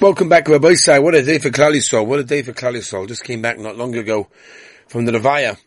[0.00, 1.02] Welcome back, Rabbi Isai.
[1.02, 2.06] What a day for Klal.
[2.06, 3.08] What a day for Klal Yisrael.
[3.08, 4.28] Just came back not long ago
[4.86, 5.58] from the Levaya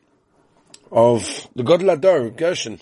[0.89, 2.75] of the Gadol Hador, Gershon.
[2.75, 2.81] It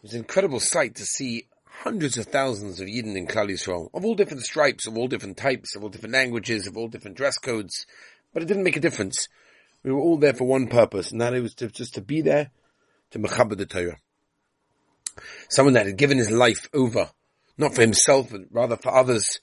[0.00, 4.14] was an incredible sight to see hundreds of thousands of Yidden in Klal of all
[4.14, 7.84] different stripes, of all different types, of all different languages, of all different dress codes.
[8.32, 9.28] But it didn't make a difference.
[9.84, 12.50] We were all there for one purpose, and that was to, just to be there
[13.10, 13.98] to Mechaber the Torah.
[15.50, 17.10] Someone that had given his life over,
[17.58, 19.38] not for himself, but rather for others,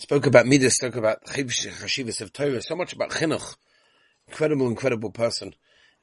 [0.00, 3.56] spoke about Midas, spoke about Chashivas of Torah, so much about Chinuch.
[4.28, 5.54] Incredible, incredible person.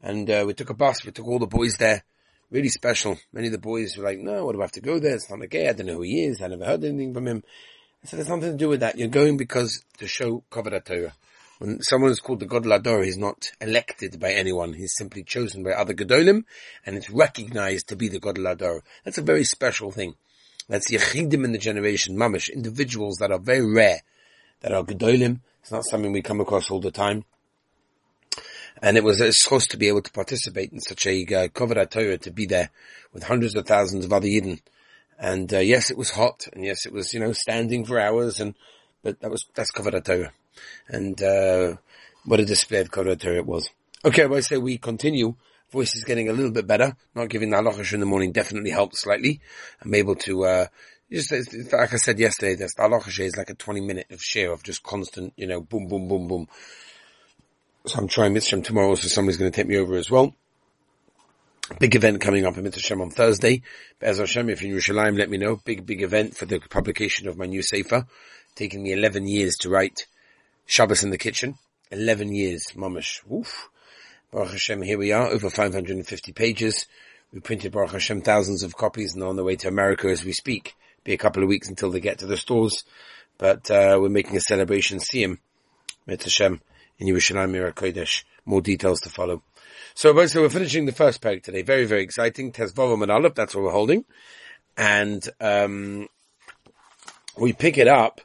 [0.02, 2.04] And uh, we took a bus, we took all the boys there.
[2.52, 3.18] Really special.
[3.34, 5.16] Many of the boys were like, no, what do I have to go there?
[5.16, 7.28] It's not a gay, I don't know who he is, I never heard anything from
[7.28, 7.44] him.
[8.04, 8.98] I said, there's nothing to do with that.
[8.98, 11.14] You're going because to show Kavod Torah.
[11.58, 14.74] When someone is called the Gadol Hador, he's not elected by anyone.
[14.74, 16.44] He's simply chosen by other Gedolim,
[16.86, 18.82] and it's recognized to be the Gadol Hador.
[19.04, 20.14] That's a very special thing.
[20.68, 24.02] That's Yechidim in the generation, Mamish, individuals that are very rare,
[24.62, 25.40] that are Gedolim.
[25.62, 27.24] It's not something we come across all the time.
[28.82, 32.18] And it was supposed to be able to participate in such a uh, Kovod Torah,
[32.20, 32.70] to be there
[33.14, 34.62] with hundreds of thousands of other Yidden.
[35.18, 38.40] And uh, yes, it was hot, and yes, it was, you know, standing for hours,
[38.40, 38.54] and
[39.02, 40.32] but that was, that's Kovod Torah.
[40.88, 41.78] And uh,
[42.26, 43.70] what a display of Kovod Torah it was.
[44.06, 45.36] Okay, well, I say we continue
[45.72, 46.96] voice is getting a little bit better.
[47.16, 49.42] Not giving the halacha in the morning definitely helped slightly.
[49.82, 50.68] I'm able to, uh,
[51.12, 54.64] just, like I said yesterday, the halacha is like a 20 minute of share of
[54.64, 56.48] just constant, you know, boom, boom, boom, boom.
[57.86, 60.34] So I'm trying Mitzvah tomorrow, so somebody's going to take me over as well.
[61.80, 63.62] Big event coming up in Mitzvah on Thursday.
[64.00, 65.58] Be'ez Hashem, if you're in Yerushalayim, let me know.
[65.64, 68.06] Big, big event for the publication of my new Sefer.
[68.56, 70.06] Taking me 11 years to write
[70.66, 71.58] Shabbos in the Kitchen.
[71.92, 73.20] 11 years, mamish.
[73.32, 73.70] Oof.
[74.30, 76.86] Baruch Hashem, here we are, over 550 pages.
[77.32, 80.34] We printed Baruch Hashem thousands of copies and on the way to America as we
[80.34, 80.76] speak.
[81.06, 82.84] Be a couple of weeks until they get to the stores,
[83.38, 85.00] but uh, we're making a celebration.
[85.00, 85.40] See him,
[86.10, 86.60] Hashem,
[87.00, 88.26] in Yerushalayim Kodesh.
[88.46, 89.44] More details to follow.
[89.94, 91.62] So, so we're finishing the first parak today.
[91.62, 92.52] Very, very exciting.
[92.52, 94.04] Tezvav and that's what we're holding.
[94.76, 96.10] And, um,
[97.38, 98.20] we pick it up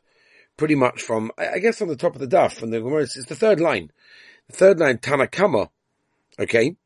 [0.57, 3.25] pretty much from, I guess on the top of the daf, from the Gemara, it's
[3.25, 3.93] the third line.
[4.49, 5.69] The third line, Tanakama,
[6.39, 6.77] Okay?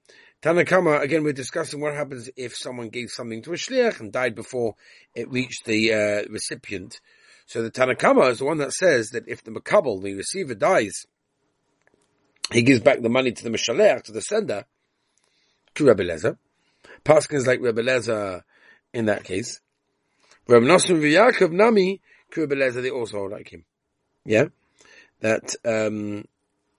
[0.43, 4.35] Tanakama, again, we're discussing what happens if someone gave something to a shliach and died
[4.35, 4.75] before
[5.15, 7.01] it reached the uh, recipient.
[7.47, 11.07] So the Tanakama is the one that says that if the makabel, the receiver, dies,
[12.53, 14.67] he gives back the money to the mishalech, to the sender,
[15.75, 16.39] to Rebbe Lezer.
[17.05, 18.43] Paskin is like Rebbe Lezer
[18.93, 19.61] in that case.
[20.47, 22.01] Rebbe Nosson v'Yakov Nami,
[22.37, 23.65] Rebbe Lezer, they also like him.
[24.25, 24.47] Yeah?
[25.21, 26.25] That, um,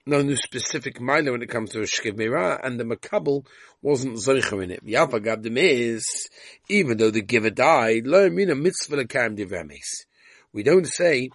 [0.07, 3.45] no new specific minor when it comes to a shkiv mirah, and the makabel
[3.81, 4.85] wasn't zoicher in it.
[4.85, 6.29] Yalpa gabdim is,
[6.69, 10.05] even though the giver died, lo mina mitzvah lekam divrames.
[10.53, 11.29] We don't say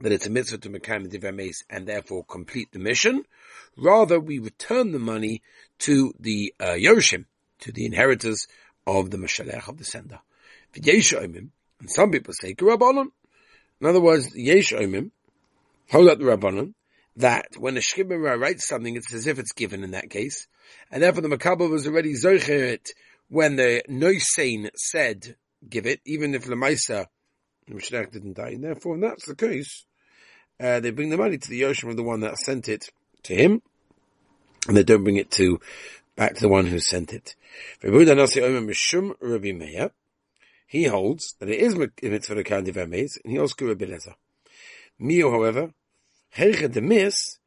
[0.00, 3.24] that it's a mitzvah to mekam divrames and therefore complete the mission.
[3.76, 5.42] Rather, we return the money
[5.78, 7.24] to the uh, Yoshim,
[7.60, 8.46] to the inheritors
[8.86, 10.20] of the Mashalech of the sender.
[10.74, 15.10] And some people say, In other words, Yesh Omim,
[15.90, 16.74] hold up the Rabbanon,
[17.16, 20.46] that when a Shkibara writes something, it's as if it's given in that case.
[20.90, 22.90] And therefore the Makabal was already Zocher it
[23.28, 25.36] when the Noisain said,
[25.68, 27.06] give it, even if Lamaisa,
[27.66, 28.50] the Mishnah didn't die.
[28.50, 29.84] And therefore, when that's the case,
[30.60, 32.90] uh, they bring the money to the Yoshim of the one that sent it
[33.24, 33.62] to him,
[34.68, 35.60] and they don't bring it to,
[36.16, 37.34] back to the one who sent it.
[40.66, 42.94] He holds that it is mitzvah count and
[43.24, 44.14] he also Rabbi Lezer.
[44.98, 45.72] Mio, however,
[46.36, 47.38] Heiche miss,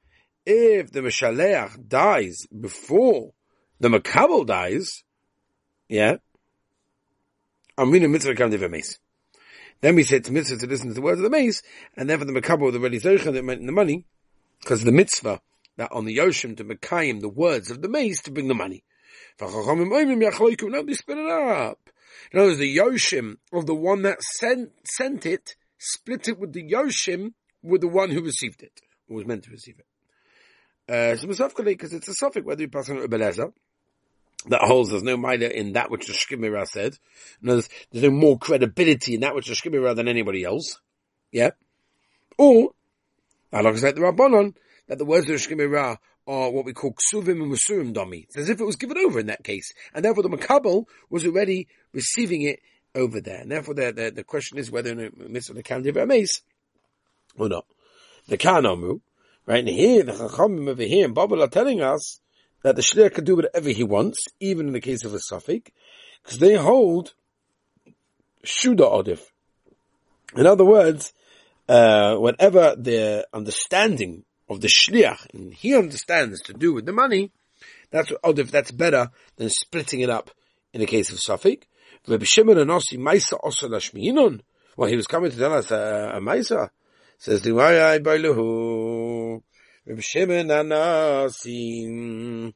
[0.46, 3.34] if the Meshaleach dies before
[3.79, 5.03] the Makabel dies,
[5.90, 6.18] yeah,
[7.78, 9.00] Amina mitzvah kam mace.
[9.81, 11.62] Then we said to mitzvah to listen to the words of the mace,
[11.97, 14.06] and then for the Makabel, the ready Zercha that meant the money,
[14.62, 15.41] because the mitzvah
[15.78, 18.84] that on the Yoshim to Mekayim the words of the mace to bring the money.
[19.40, 21.90] No, they split it up.
[22.31, 26.53] In other words, the Yoshim of the one that sent, sent it, split it with
[26.53, 27.34] the Yoshim
[27.66, 29.85] with the one who received it, who was meant to receive it.
[30.88, 31.16] Uh,
[31.64, 33.52] because it's a suffix whether you pass on Ubelezer,
[34.47, 36.97] that holds there's no midah in that which the Shkimira said.
[37.41, 40.79] There's, there's no more credibility in that which the Shkimira than anybody else.
[41.32, 41.52] Yeah?
[42.38, 42.72] Or,
[43.52, 44.56] like said the Rabbanon,
[44.88, 45.97] that the words of the Shkimira
[46.28, 48.26] are what we call ksuvim and musurim domi.
[48.28, 49.73] It's as if it was given over in that case.
[49.94, 52.59] And therefore the Makabal was already receiving it
[52.94, 53.41] over there.
[53.41, 56.41] And therefore the, the, the question is whether in a mitzvah the Kandiv Ames
[57.37, 57.66] or not.
[58.28, 59.02] The Kanamu,
[59.46, 59.59] right?
[59.59, 62.20] And here, the Chachamim over here in Babel are telling us
[62.64, 65.72] that the Shliach can do whatever he wants, even in the case of a suffix,
[66.23, 67.14] because they hold
[68.43, 69.22] Shuda Odif.
[70.35, 71.14] In other words,
[71.70, 77.31] uh, whatever the understanding of the shliach, and he understands to do with the money,
[77.91, 80.31] that's what if that's better than splitting it up
[80.73, 81.64] in the case of Safik.
[82.08, 84.40] Rabbi Shimon Anosi Maisa Osa.
[84.78, 86.70] Well, he was coming to tell us uh, a Maisa.
[87.17, 89.41] Says the Wayai Bailuhu.
[89.85, 92.53] Rabbi Shimon Anosi.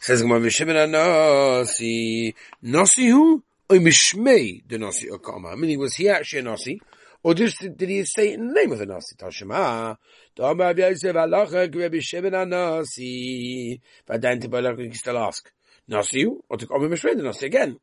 [0.00, 2.34] Says Rabbi Shimon Anosi.
[2.64, 3.42] Nosi who?
[3.70, 5.56] Oy mishmei the Nasi Okama.
[5.56, 6.80] Meaning, was he actually a Nasi?
[7.22, 9.16] Or just did he say in the name of the Nasi?
[9.16, 9.96] Tashema.
[10.34, 13.80] Dama Yosef Alacha Rabbi Shimon Nasi.
[14.08, 15.50] Vadanti Balach, you still ask.
[15.88, 17.78] Nasi or to Omer Mishmei the Nasi again.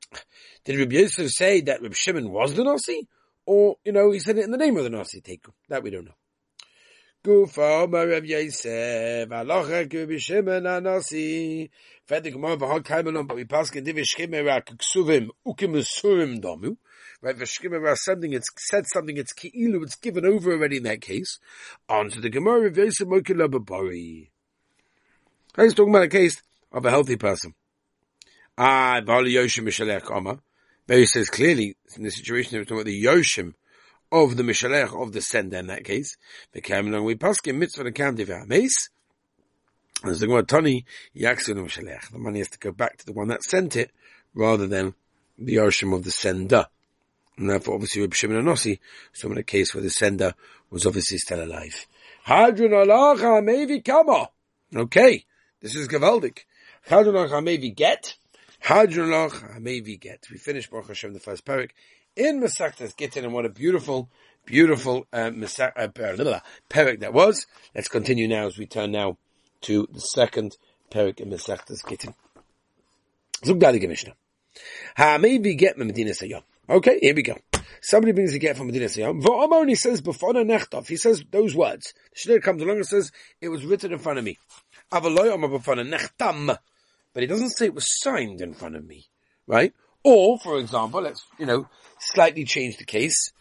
[0.65, 3.07] Did Rabbi Yosef say that Rabbi Shimon was the Nasi?
[3.47, 5.89] Or, you know, he said it in the name of the Nasi Take That we
[5.89, 6.11] don't know.
[7.23, 11.71] Gufa Omer Rabbi Yosef Rabbi Shimon Nasi.
[12.09, 15.31] Fertig Gemara v'hag kaimelon, but we pass in ukimusurim
[16.41, 16.75] domu.
[17.21, 21.39] Right, something, it's said something, it's ki'ilu, it's given over already in that case.
[21.88, 24.29] On to the Gemara okila b'bari.
[25.55, 26.41] He's talking about a case
[26.71, 27.53] of a healthy person.
[28.57, 29.31] Ah, b'ali
[29.63, 30.41] mishalech oma.
[30.87, 33.53] There he says clearly, in the situation, we're talking about the yoshim
[34.11, 36.15] of the mishalech, of the sender in that case.
[36.53, 38.89] The kamelon, we pass in mitzvah the county v'ames.
[40.05, 43.91] As the Tani, The money has to go back to the one that sent it,
[44.33, 44.93] rather than
[45.37, 46.67] the Yoshim of the sender.
[47.37, 48.79] And therefore, obviously, with Shimon Anossi,
[49.11, 50.35] so in a case where the sender
[50.69, 51.85] was obviously still alive.
[52.23, 54.29] Hadron alacha maybe kama.
[54.75, 55.25] Okay,
[55.61, 56.39] this is Gavaldik.
[56.83, 58.15] Hadron alacha maybe get.
[58.59, 60.25] Hadron alacha maybe get.
[60.31, 61.71] We finished Baruch Hashem the first parak
[62.15, 64.09] in Masachtas Gittin, and what a beautiful,
[64.45, 67.45] beautiful uh, Masach, uh, parak that was.
[67.75, 69.18] Let's continue now as we turn now
[69.62, 70.57] to the second
[70.92, 72.13] Perik in Mesechtes Gittin.
[73.45, 74.13] Zug Dalige Mishnah.
[74.98, 76.44] Ha maybe get Medina Sayyam.
[76.69, 77.38] Okay, here we go.
[77.81, 79.21] Somebody brings a get from Medina Sayyam.
[79.21, 80.88] V'omar he says before the nechtov.
[80.88, 81.94] He says those words.
[82.15, 83.12] Shlir comes along and says
[83.42, 84.38] it was written in front of me.
[84.92, 86.57] Avaloy omar before nechtam.
[87.13, 89.06] But he doesn't say it was signed in front of me.
[89.45, 89.74] Right?
[90.04, 91.68] Or, for example, let's, you know,
[92.00, 93.31] slightly change the case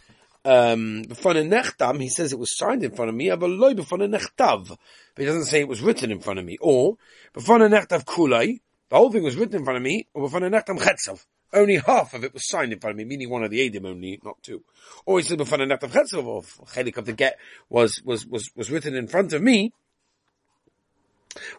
[0.46, 4.68] um, nechtam, he says it was signed in front of me, avaloi nechtav.
[4.68, 4.78] But
[5.22, 6.56] he doesn't say it was written in front of me.
[6.60, 6.96] Or,
[7.34, 11.24] nechtav kulai, the whole thing was written in front of me, or nechtam chetzav.
[11.52, 13.86] Only half of it was signed in front of me, meaning one of the Edim
[13.86, 14.62] only, not two.
[15.04, 18.94] Or he said nechtav chetzav, or chelik of the get was, was, was, was written
[18.94, 19.72] in front of me,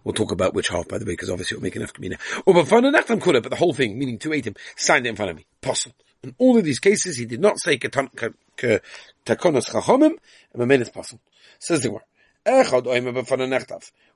[0.04, 2.20] We'll talk about which half, by the way, because obviously it'll make enough kamina.
[2.46, 5.38] Or nechtam kula, but the whole thing, meaning two Edim, signed it in front of
[5.38, 5.46] me.
[5.62, 5.96] Possible.
[6.24, 8.34] In all of these cases, he did not say takonos
[9.26, 10.18] chachomim,
[10.54, 11.22] and made it possible.
[11.60, 12.04] Says the word.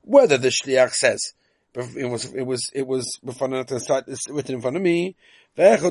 [0.04, 1.34] Whether the shliach says,
[1.75, 5.16] it was, it was, it was, it's written in front of me,
[5.56, 5.90] whether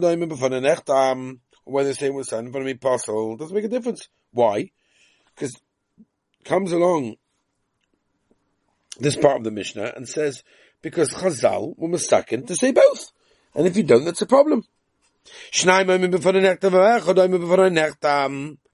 [1.88, 4.08] they say it was signed in front of me, possible, doesn't make a difference.
[4.32, 4.70] Why?
[5.34, 5.54] Because
[6.44, 7.16] comes along
[9.00, 10.42] this part of the Mishnah and says,
[10.82, 13.12] because Chazal were mistaken to say both.
[13.54, 14.64] And if you don't, that's a problem.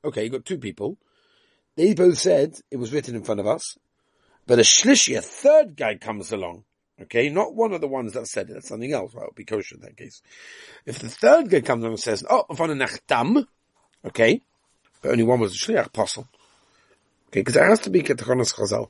[0.05, 0.99] Okay, you got two people.
[1.77, 3.77] They both said it was written in front of us,
[4.47, 6.65] but a shlishi, a third guy comes along.
[7.03, 8.55] Okay, not one of the ones that said it.
[8.55, 9.13] That's something else.
[9.13, 10.23] Well, it would be kosher in that case.
[10.87, 13.47] If the third guy comes along and says, "Oh, nechtam,"
[14.07, 14.41] okay,
[15.03, 16.27] but only one was a shliach apostle.
[17.29, 18.89] Okay, because it has to be ketachonas chazal.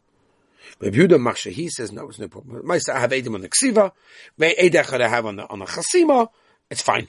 [0.78, 2.70] But Yehuda Maksha, he says, no, it's no problem.
[2.70, 3.92] I have Edim on the ksiva,
[4.38, 6.28] Eidech I have on the, on the chasima,
[6.70, 7.08] it's fine.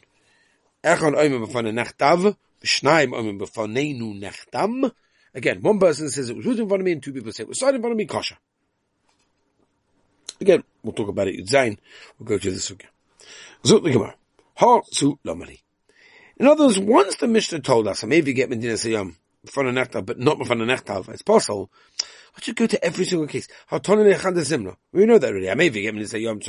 [0.84, 4.92] Echon oimim b'fane nechtav, v'shnayim oimim b'faneinu nechtam.
[5.34, 7.44] Again, one person says it was written in front of me, and two people say
[7.44, 8.38] it was signed in front of me, kosher.
[10.40, 11.78] Again, we'll talk about it, Zain.
[12.18, 12.86] We'll go to the sugya.
[13.66, 14.14] Zut l'gemar.
[14.56, 15.60] Ha su lomali.
[16.38, 20.20] In other words, once the Mishnah told us, maybe get Medina Sayyam, the nechtav, but
[20.20, 21.72] not b'fane nechtav, it's possible,
[22.38, 23.48] I should go to every single case.
[23.72, 25.50] We know that already.
[25.50, 26.40] I may be getting to say Yom.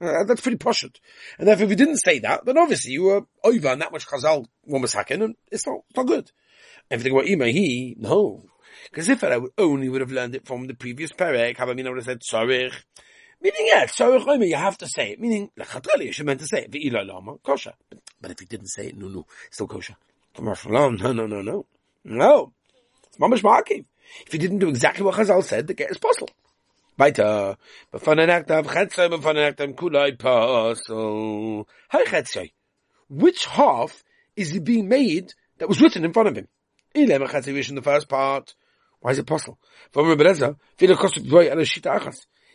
[0.00, 0.84] Uh, that's pretty posh.
[0.84, 4.06] And therefore, if you didn't say that, then obviously you were over and that much
[4.06, 6.30] chazal was hacking, and it's not, it's not good.
[6.90, 8.44] Everything about Ima, he, no.
[8.90, 11.86] Because if I would only would have learned it from the previous perek, I mean,
[11.86, 12.74] I would have said tzarich.
[13.40, 15.20] Meaning, yeah, tzarich omer, you have to say it.
[15.20, 16.70] Meaning, lechatali, you should meant to say it.
[16.70, 17.74] Ve'ila lama, kosher.
[18.20, 19.96] But, if you didn't say it, no, no, still kosher.
[20.38, 21.66] No, no, no, no.
[22.04, 22.52] No.
[23.06, 23.84] It's mamash ma'akiv.
[24.26, 26.30] If you didn't do exactly what Chazal said, the get is possible.
[33.08, 34.04] Which half
[34.36, 36.48] is he being made that was written in front of him?
[36.94, 38.54] In the first part.
[39.00, 39.58] Why is it possible?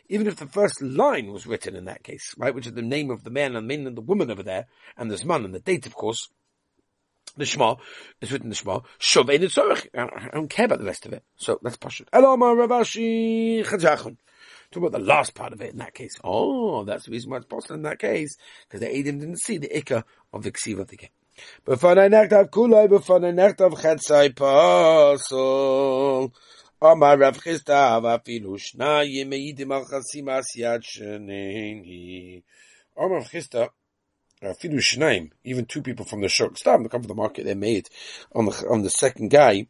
[0.10, 3.10] Even if the first line was written in that case, right, which is the name
[3.12, 5.54] of the man and the man and the woman over there, and there's man and
[5.54, 6.30] the date, of course,
[7.38, 7.79] Nishma,
[8.21, 9.87] it's written Nishma, Shuv Ein Tzorech.
[9.95, 11.23] I don't care about the rest of it.
[11.37, 12.09] So that's Pashut.
[12.12, 14.17] Eloma Ravashi Chazachon.
[14.71, 16.14] Talk about the last part of it in that case.
[16.25, 18.37] Oh, that's the reason why it's possible in that case,
[18.67, 21.11] because the Adam didn't see the Ikka of the Ksiva of the game.
[21.67, 26.29] בפני נכתב כולוי, בפני נכתב חצי פסול.
[26.85, 32.41] אמר רב חיסדא, ואפילו שניים מעידים על חסים עשיית שניני.
[32.99, 33.64] אמר רב חיסדא,
[34.41, 37.89] even two people from the Shuk, Stam, that come from the market, they made
[38.34, 39.67] on the, on the second guy,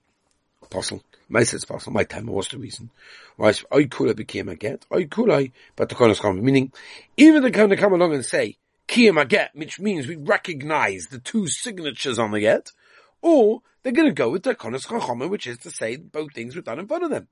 [0.62, 2.90] Apostle, my says Apostle, my time was the reason?
[3.38, 6.74] Why have became a get, I could I, but the Konos come, meaning,
[7.16, 8.58] even they're going to come along and say,
[8.88, 12.72] Kiyam a get, which means we recognize the two signatures on the get,
[13.22, 16.56] or they're going to go with the Konos Chachoma, which is to say both things
[16.56, 17.28] were done in front of them.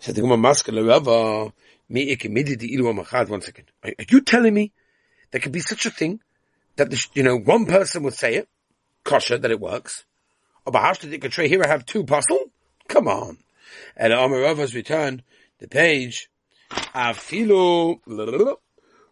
[0.00, 1.52] So the Gemara Maskele Rava,
[1.88, 3.66] me ikimiditi ilu amachad, one second.
[3.84, 4.72] Are you telling me
[5.30, 6.20] there could be such a thing
[6.76, 8.48] that the, you know one person would say it,
[9.04, 10.04] kosher that it works,
[10.64, 12.50] or perhaps did it here I have two puzzle?
[12.88, 13.38] Come on.
[13.96, 15.22] And Amar Rava's return
[15.58, 16.30] the page.
[16.70, 18.56] Afilu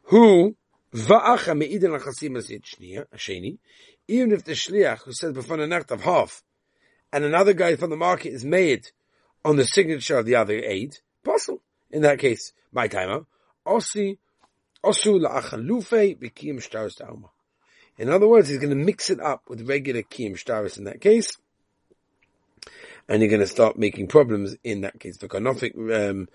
[0.04, 0.56] who
[0.94, 3.58] Va'acha me'idin l'chasim as Sheni,
[4.08, 6.42] even if the shliach who says before the nacht of half,
[7.12, 8.88] and another guy from the market is made
[9.44, 11.62] on the signature of the other aid, possible.
[11.90, 13.26] In that case, my timer,
[13.66, 14.18] osi,
[17.98, 21.00] In other words, he's going to mix it up with regular kiyim shtaris in that
[21.00, 21.36] case,
[23.08, 25.16] and you're going to start making problems in that case.
[25.22, 26.28] Um,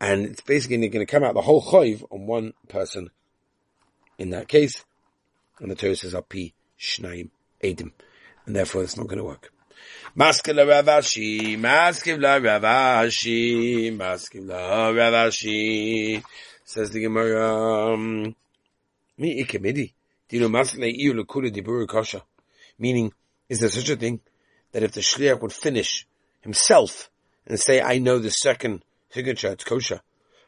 [0.00, 3.10] and it's basically going to come out the whole choiv on one person.
[4.18, 4.84] In that case,
[5.58, 7.30] and the Torah says api shnaim
[7.62, 7.92] edim,
[8.46, 9.53] and therefore it's not going to work.
[10.16, 16.22] Maskim la Rav Ashi, maskim la Rav Ashi, maskim la Rav Ashi,
[16.64, 18.36] says the Gemara, um,
[19.18, 19.92] mi ikemidi,
[20.28, 22.22] dino masle iu lekula diburu kosha.
[22.78, 23.12] Meaning,
[23.48, 24.20] is there such a thing
[24.72, 26.06] that if the shliach would finish
[26.40, 27.10] himself
[27.46, 30.00] and say, I know the second signature, it's kosher.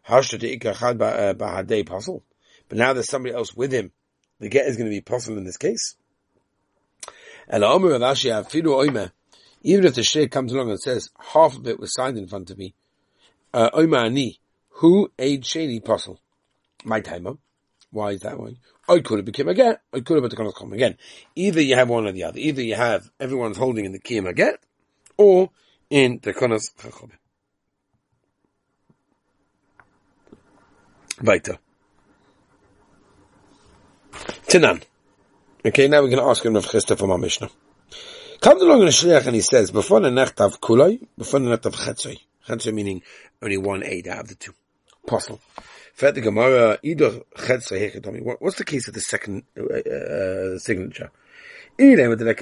[0.03, 2.23] How should it bahade puzzle.
[2.69, 3.91] But now there's somebody else with him.
[4.39, 5.97] The get is going to be puzzle in this case.
[7.49, 7.65] And
[9.67, 12.51] even if the sheikh comes along and says half of it was signed in front
[12.51, 12.73] of me,
[13.53, 16.21] uh, ani, who aid sheni puzzle?
[16.85, 17.35] My timer.
[17.91, 18.59] Why is that way?
[18.89, 19.77] I could have become again.
[19.93, 20.97] I could have become come again.
[21.35, 22.39] Either you have one or the other.
[22.39, 24.55] Either you have everyone's holding in the kiyam again,
[25.17, 25.51] or
[25.91, 27.17] in the konas chachobim.
[31.21, 31.59] Weiter.
[34.47, 34.83] Tinan.
[35.65, 37.51] Okay, now we're going to ask him of Chisda from our Mishnah.
[38.47, 41.47] Comes along in a shliach and he says, before the necht of kuloi, before the
[41.47, 42.21] necht of chetzoi.
[42.47, 43.03] Chetzoi meaning
[43.43, 44.55] only one aid out of the two.
[45.03, 45.41] Apostle.
[45.95, 48.37] Fed the Gemara, either chetzoi hechetomi.
[48.39, 51.11] What's the case of the second uh, uh, signature?
[51.77, 52.37] If you're going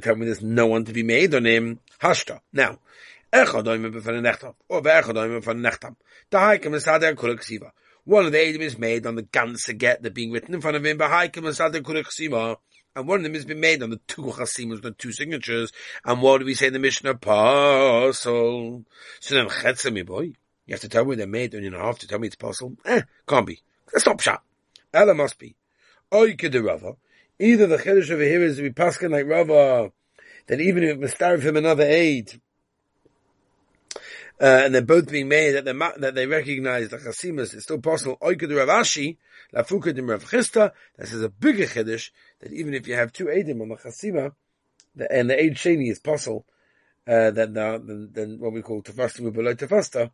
[0.00, 2.40] tell me there's no one to be made on him, hashta.
[2.52, 2.80] Now,
[3.32, 5.94] Echad oimim b'fan nechtam, or be'echad oimim b'fan nechtam.
[6.32, 7.70] Dahaikim esader kula ksiva.
[8.02, 10.76] One of the Edom is made on the ganze get that being written in front
[10.76, 12.56] of him, Bahaikim esader kula ksiva.
[12.96, 15.72] And one of them has been made on the two chasimas, the two signatures.
[16.04, 17.14] And what do we say in the Mishnah?
[17.14, 18.84] Pasul.
[19.20, 20.32] So then, chetzah boy.
[20.66, 22.36] You have to tell me they're made, and you don't have to tell me it's
[22.36, 22.76] pasul.
[22.84, 23.60] Eh, can't be.
[23.92, 24.42] That's not shot.
[24.92, 25.56] Ella must be.
[26.12, 26.96] Oy Rava.
[27.38, 29.92] Either the chiddush over here is be paskin like Rava,
[30.46, 32.40] that even if it's him another aid,
[34.40, 35.64] uh, and they're both being made that,
[35.98, 38.16] that they recognize the chasimas, it's still possible.
[38.22, 39.18] Oikad Rav Ashi,
[39.54, 43.60] Lafukadim Rav Chisda, this is a bigger chiddush, that even if you have two Edim
[43.60, 44.32] on the chasima,
[44.96, 46.46] the, and the Eid Sheni is possible,
[47.06, 50.10] uh, then, then, then what we call tefasta below tefasta,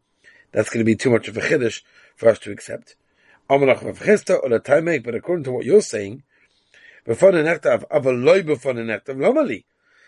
[0.50, 1.82] that's going to be too much of a chiddush
[2.16, 2.96] for us to accept.
[3.48, 6.24] Amalach Rav Chisda or the Taimek, but according to what you're saying,
[7.04, 7.42] before the
[9.44, 9.64] the.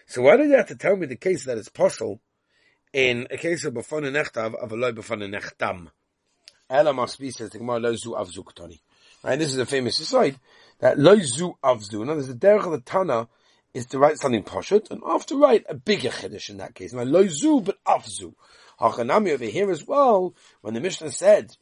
[0.06, 2.20] So why did you have to tell me the case that it's possible
[2.92, 5.88] in a case of b'fon nechtav of a loy b'fon nechtam.
[6.70, 8.80] Ela must be says the Gemara lo zu avzu ktani.
[9.22, 10.38] Right, this is a famous aside
[10.80, 12.06] that lo zu avzu.
[12.06, 13.28] Now, there's a derech of the Tana
[13.74, 16.92] is to write something poshut, and after write a bigger chiddush in that case.
[16.92, 18.34] Now lo zu, but avzu.
[18.80, 21.56] Hachanami over here as well, when the Mishnah said,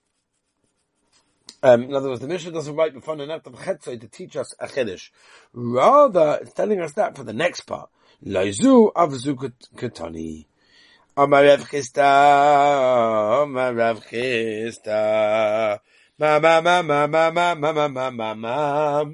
[1.62, 4.66] um, in other words, the Mishnah doesn't write before of Chetzai to teach us a
[4.66, 5.10] chiddush.
[5.52, 7.88] Rather, it's telling us that for the next part.
[8.24, 10.46] Loizu avzu katani.
[11.18, 15.80] Amar Rav Chisda, Amar Rav Chisda,
[16.18, 19.04] ma ma ma ma ma ma ma ma ma ma ma.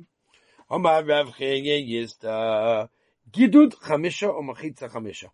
[0.69, 2.89] Amar Rav Chisda,
[3.31, 5.27] Gidud Chamisha or Machitza Chamisha.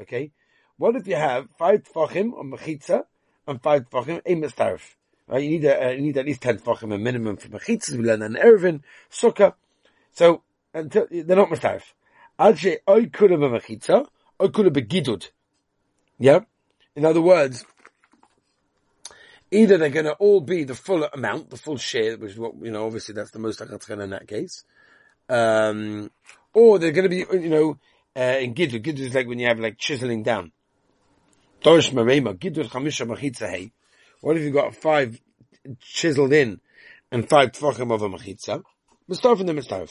[0.00, 0.30] Okay?
[0.76, 3.02] What if you have five Tfachim or Machitza
[3.48, 4.94] and five Tfachim, a Mistarif?
[5.26, 5.42] Right?
[5.42, 7.96] You need a, uh, you need at least ten tefachim a minimum for mechitzas.
[7.98, 9.54] We learn an Eruvin sukkah.
[10.12, 11.82] So until they're not mistarif.
[12.60, 14.06] Say I could have a mechitza.
[14.38, 15.28] I have begidud.
[16.22, 16.42] Yeah.
[16.94, 17.64] In other words,
[19.50, 22.52] either they're going to all be the full amount, the full share, which is what
[22.62, 22.86] you know.
[22.86, 24.62] Obviously, that's the most achatchana in that case.
[25.28, 26.12] Um,
[26.54, 27.78] or they're going to be, you know,
[28.16, 28.84] uh, in gidud.
[28.84, 30.52] Gidud is like when you have like chiseling down.
[31.64, 33.72] Dorish chamisha mechitza hey.
[34.20, 35.20] What if you've got five
[35.80, 36.60] chiseled in
[37.10, 38.62] and five tefachim of a mechitza?
[39.10, 39.90] Mistarf and the mistarf.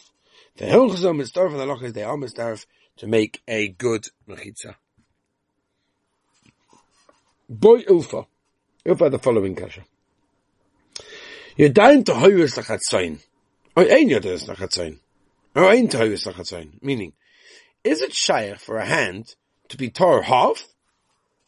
[0.56, 2.66] The hilchos mistarf and the lochas they are mistarf
[3.00, 4.76] to make a good mechitza.
[7.52, 8.28] Boy Ulfa.
[8.86, 9.82] Ulfa the following kasha.
[11.58, 13.20] You're dying to hoyus lachatzain.
[13.76, 15.00] Or ein yodas lachatzain.
[15.54, 16.82] Or ein to hoyus lachatzain.
[16.82, 17.12] Meaning,
[17.84, 19.36] is it shaykh for a hand
[19.68, 20.66] to be tore half?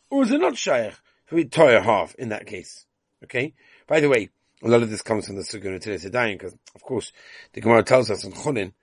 [0.10, 0.94] Or is it not shaykh
[1.30, 2.86] to be tore half in that case?
[3.24, 3.54] Okay?
[3.88, 4.30] By the way,
[4.62, 7.14] a lot of this comes from the Suguna today Sedayin, because of course
[7.54, 8.74] the Gemara tells us in Chullin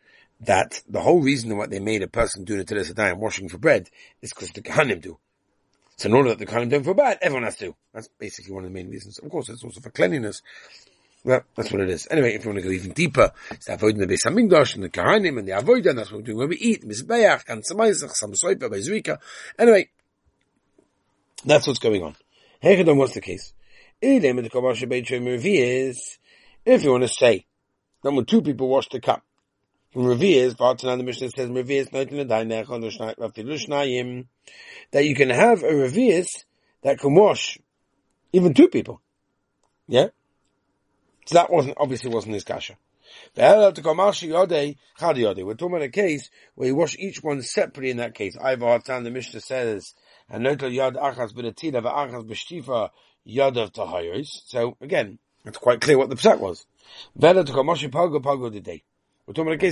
[0.40, 3.58] that the whole reason why they made a person doing a Teres Sedayin washing for
[3.58, 3.90] bread
[4.22, 5.18] is because the Kahanim do.
[6.00, 7.76] So in order that the Kahanim don't for bad, everyone has to.
[7.92, 9.18] That's basically one of the main reasons.
[9.18, 10.40] Of course, it's also for cleanliness.
[11.24, 12.08] Well, that's what it is.
[12.10, 14.88] Anyway, if you want to go even deeper, it's avoiding the Beis Hamikdash and the
[14.88, 18.32] Kahanim and the avoiding, that's what we're doing when we eat, Mizbeach, and Samaisach, some
[18.32, 19.18] Soipa, Bezrika.
[19.58, 19.90] Anyway,
[21.44, 22.16] that's what's going on.
[22.64, 23.52] Hechadon, what's the case?
[24.00, 24.24] If
[26.82, 27.44] you want to say
[28.00, 29.22] when two people wash the cup,
[29.92, 31.90] from Revi'ez, Bartan the Mishnah says Revi'ez
[34.92, 36.44] that you can have a Revi'ez
[36.82, 37.58] that can wash
[38.32, 39.00] even two people.
[39.88, 40.08] Yeah?
[41.26, 42.76] So that wasn't, obviously wasn't his kasha.
[43.36, 48.36] We're talking about a case where you wash each one separately in that case.
[48.36, 49.94] Ivar the Mishnah says,
[50.28, 52.90] and notal yad achas b'natila v'achas b'shtifa
[53.26, 54.28] yad of tahayos.
[54.46, 56.66] So again, it's quite clear what the psak was.
[57.16, 58.84] Vela to Moshe Pago Pago today.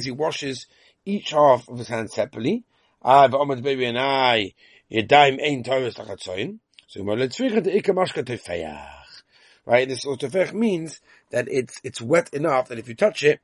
[0.05, 0.67] He washes
[1.05, 2.65] each half of his hand separately.
[3.03, 4.55] Ah, v'omad baby and I,
[4.91, 6.59] yedayim ein taros lachatzoyin.
[6.87, 9.23] So let's the ikamashka tefeyach.
[9.65, 13.41] Right, this otofech means that it's, it's wet enough that if you touch it,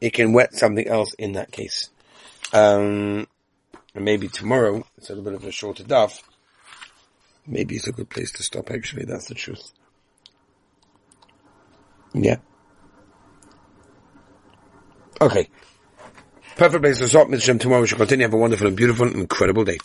[0.00, 1.90] it can wet something else in that case.
[2.52, 3.26] Um,
[3.94, 6.22] and maybe tomorrow, it's a little bit of a shorter duff,
[7.46, 9.72] maybe it's a good place to stop actually, that's the truth.
[12.12, 12.36] Yeah.
[15.20, 15.48] Okay.
[16.56, 17.58] Perfect place to stop, Mr.
[17.58, 18.24] Tomorrow we shall continue.
[18.24, 19.78] Have a wonderful and beautiful and incredible day.